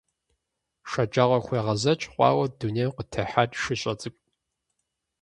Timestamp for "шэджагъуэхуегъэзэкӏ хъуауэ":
0.89-2.45